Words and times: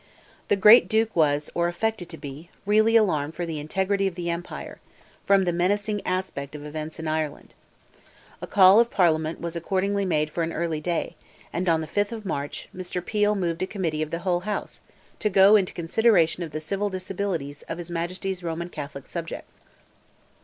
The 0.47 0.55
great 0.55 0.87
duke 0.89 1.15
was, 1.15 1.51
or 1.53 1.67
affected 1.67 2.09
to 2.09 2.17
be, 2.17 2.49
really 2.65 2.95
alarmed 2.95 3.35
for 3.35 3.45
the 3.45 3.59
integrity 3.59 4.07
of 4.07 4.15
the 4.15 4.31
empire, 4.31 4.79
from 5.27 5.43
the 5.43 5.53
menacing 5.53 6.01
aspect 6.07 6.55
of 6.55 6.65
events 6.65 6.97
in 6.97 7.07
Ireland. 7.07 7.53
A 8.41 8.47
call 8.47 8.79
of 8.79 8.89
Parliament 8.89 9.39
was 9.39 9.55
accordingly 9.55 10.03
made 10.03 10.31
for 10.31 10.41
an 10.41 10.53
early 10.53 10.81
day, 10.81 11.15
and, 11.53 11.69
on 11.69 11.81
the 11.81 11.87
5th 11.87 12.11
of 12.13 12.25
March, 12.25 12.67
Mr. 12.75 13.05
Peel 13.05 13.35
moved 13.35 13.61
a 13.61 13.67
committee 13.67 14.01
of 14.01 14.09
the 14.09 14.17
whole 14.25 14.39
House, 14.39 14.81
to 15.19 15.29
go 15.29 15.55
into 15.55 15.69
a 15.71 15.75
"consideration 15.75 16.41
of 16.41 16.49
the 16.49 16.59
civil 16.59 16.89
disabilities 16.89 17.61
of 17.69 17.77
his 17.77 17.91
Majesty's 17.91 18.41
Roman 18.43 18.69
Catholic 18.69 19.05
subjects." 19.05 19.61